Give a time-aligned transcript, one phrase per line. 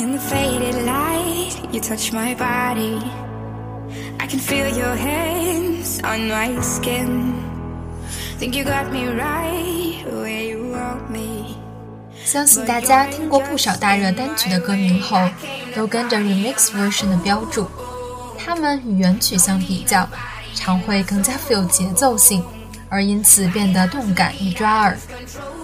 [0.00, 2.98] In the faded light, you touch my body.
[4.18, 7.34] I can feel your hands on my skin.
[8.38, 11.56] Think you got me right where you want me.
[12.24, 15.28] 相信大家听过不少大热单曲的歌名后，
[15.74, 17.68] 都跟着 remix version 的标注。
[18.38, 20.08] 它们与原曲相比较，
[20.54, 22.42] 常会更加富有节奏性，
[22.88, 24.96] 而因此变得动感与抓耳。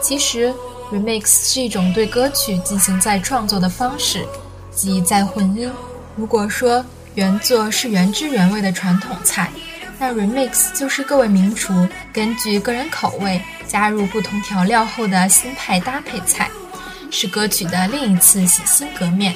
[0.00, 0.54] 其实
[0.92, 4.26] ，remix 是一种对歌曲进行再创作的方式，
[4.70, 5.70] 即再混音。
[6.14, 6.84] 如果说
[7.14, 9.50] 原作是原汁原味的传统菜，
[9.98, 16.50] 那 remix 就是各位名厨根据个人口味加入不同调料后的新派搭配菜，
[17.10, 19.34] 是歌曲的另一次洗心革面。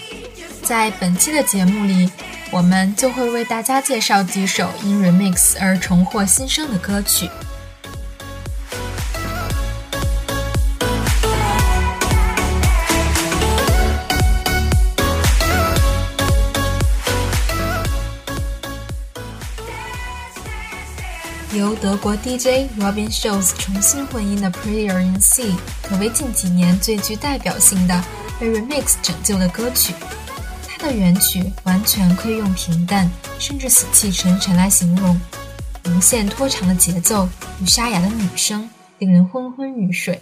[0.63, 2.11] 在本期的节目里，
[2.51, 7.31] 我们就会为大家介绍几首因 remix 而重获新生的歌曲。
[21.57, 25.45] 由德国 DJ Robin s c h o l z 重新混音的《Prayer in C》
[25.83, 28.05] 可谓近几年最具代表性的
[28.39, 29.95] 被 remix 拯救的歌曲。
[30.69, 35.19] 它的原曲完全可以用平淡甚至死气沉沉来形容，
[35.87, 37.27] 无限拖长的节奏
[37.63, 38.69] 与沙哑的女声
[38.99, 40.21] 令人昏昏欲睡。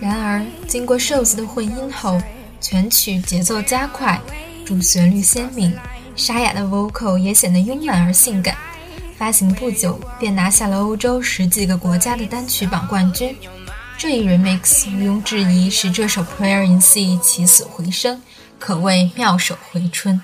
[0.00, 2.20] 然而，经过 s h o l z 的混音后，
[2.60, 4.20] 全曲节奏加快，
[4.66, 5.72] 主旋律鲜明，
[6.16, 8.56] 沙哑的 vocal 也显得慵懒而性感。
[9.16, 13.34] 发行不久便拿下了欧洲十几个国家的单曲榜冠军，
[13.96, 18.20] 这一 remix 毋庸置疑是这首 Prayer in C 起死回生，
[18.58, 20.20] 可谓妙手回春。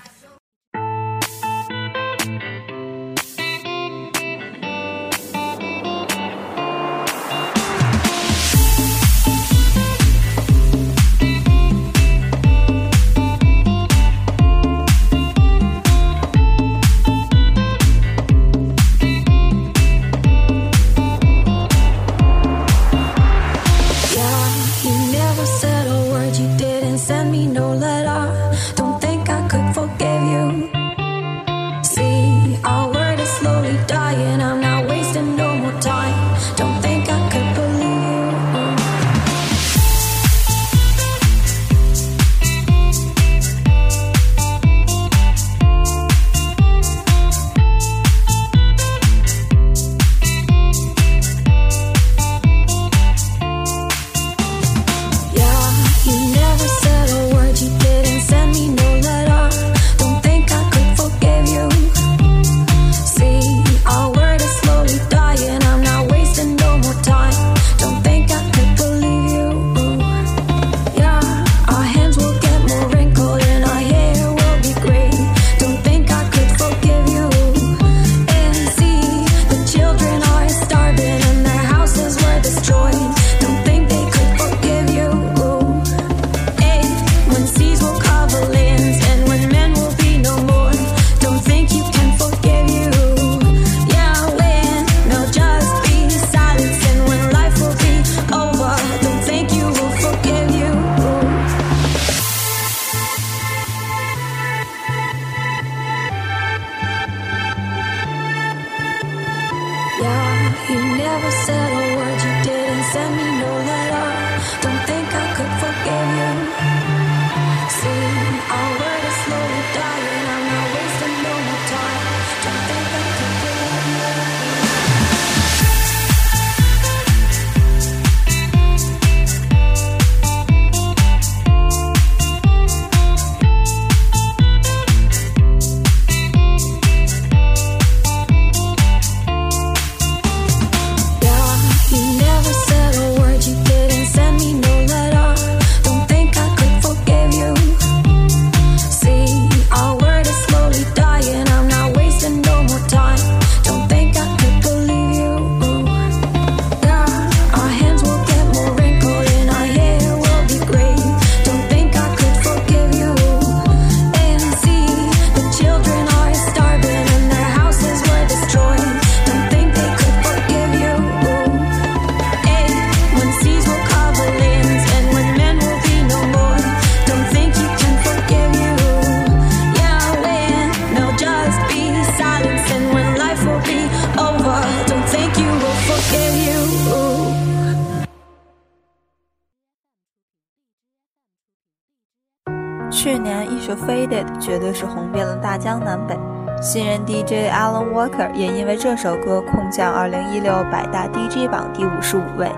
[193.11, 196.17] 去年一首《Faded》绝对是红遍了大江南北，
[196.61, 202.49] 新人 DJ Alan Walker 也因为这首歌空降2016百大 DJ 榜第五十五位。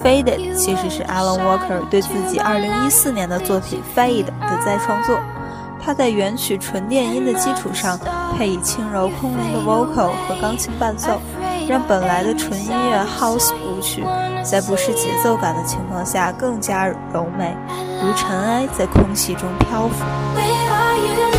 [0.00, 5.18] Faded》其实是 Alan Walker 对自己2014年的作品《Fade》的再创作。
[5.80, 7.98] 他在原曲纯电音的基础上，
[8.36, 11.20] 配以轻柔空灵的 vocal 和钢琴伴奏，
[11.68, 14.02] 让本来的纯音乐 house 舞曲，
[14.42, 17.54] 在不失节奏感的情况下更加柔美，
[18.02, 21.37] 如尘埃在空气中漂浮。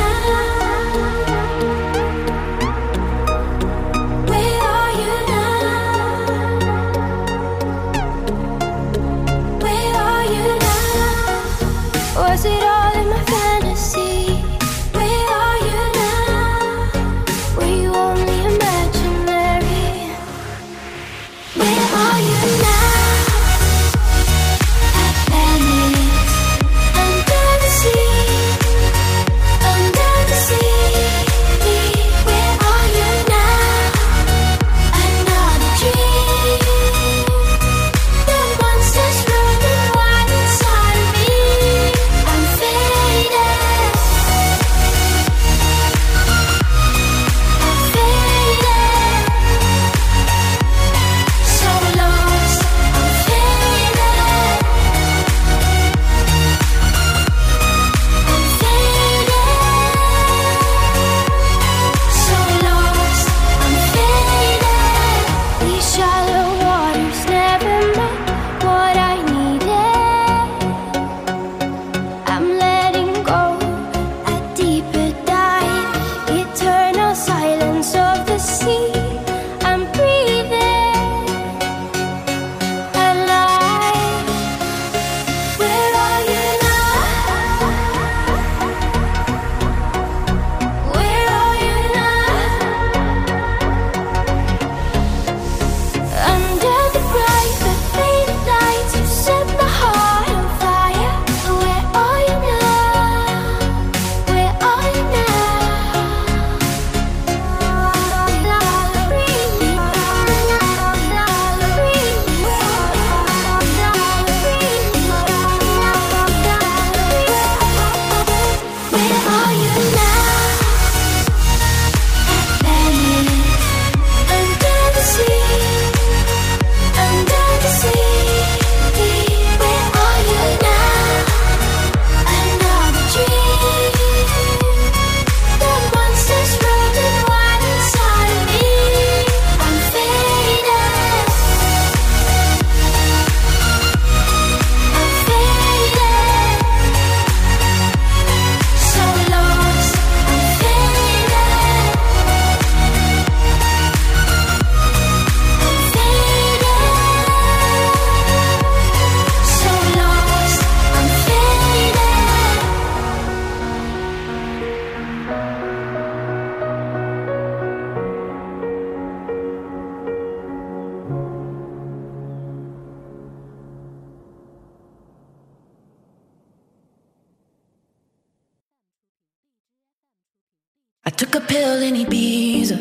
[181.09, 182.79] I took a pill in Ibiza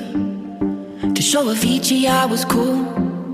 [1.13, 2.85] to show Avicii I was cool.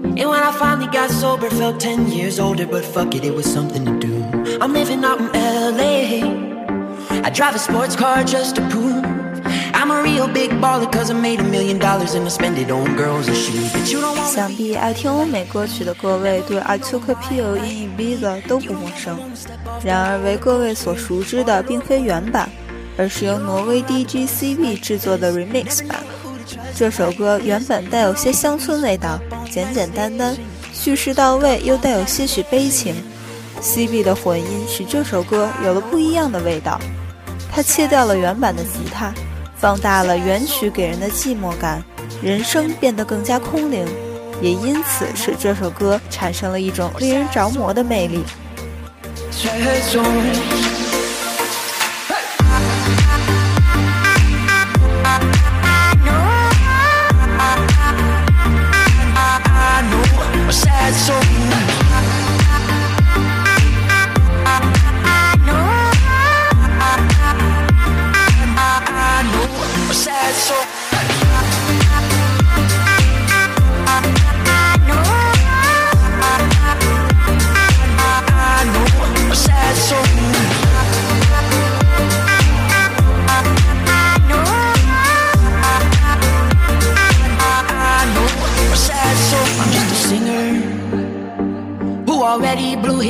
[0.03, 3.45] And when I finally got sober, felt 10 years older, but fuck it, it was
[3.45, 4.23] something to do.
[4.59, 7.21] I'm living out in LA.
[7.23, 9.05] I drive a sports car just to prove
[9.75, 12.71] I'm a real big baller, cause I made a million dollars and I spend it
[12.71, 13.71] on girls and shoes.
[13.71, 19.19] But you don't want 想必爱听欧美歌曲的各位对 I Took a Pill in Ibiza 都不陌生。
[19.83, 22.49] 然而，为各位所熟知的并非原版。
[22.96, 26.02] 而是由挪威 DJ CB 制作的 Remix 版。
[26.74, 29.18] 这首歌原本带有些乡村味道，
[29.50, 30.36] 简简单单，
[30.72, 32.94] 叙事到位又带有些许悲情。
[33.62, 36.78] CB 的混音使这首歌有了不一样的味道。
[37.50, 39.12] 他切掉了原版的吉他，
[39.56, 41.82] 放大了原曲给人的寂寞感，
[42.20, 43.86] 人声变得更加空灵，
[44.42, 48.24] 也因此使这首歌产生了一种令人着魔的魅力。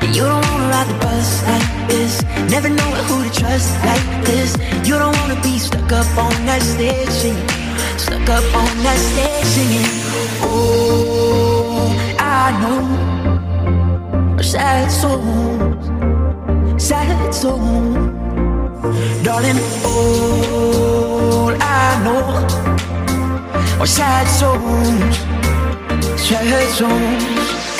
[0.00, 4.24] And you don't wanna ride the bus like this, never know who to trust like
[4.24, 4.56] this.
[4.86, 7.48] You don't wanna be stuck up on that stage singing,
[7.98, 9.90] stuck up on that stage singing.
[10.42, 13.08] Oh, I know
[14.42, 15.84] sad songs,
[16.82, 17.96] sad songs,
[19.24, 19.58] darling.
[19.84, 22.22] All I know
[23.80, 25.16] are sad songs,
[26.20, 27.77] sad songs.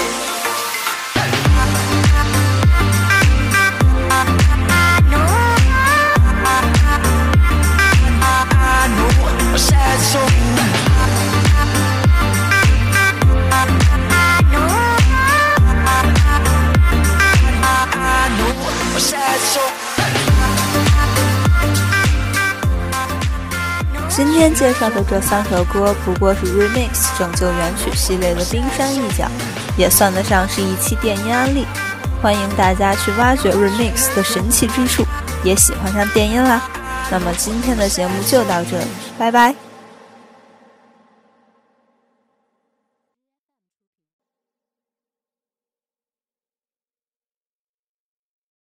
[24.59, 29.31] 介绍的这三首歌不过是 Remix 拯救原曲系列的冰山一角，
[29.77, 31.65] 也算得上是一期电音案例。
[32.21, 35.05] 欢迎大家去挖掘 Remix 的神奇之处，
[35.45, 36.61] 也喜欢上电音啦。
[37.09, 38.87] 那么今天的节目就到这里，
[39.17, 39.68] 拜拜。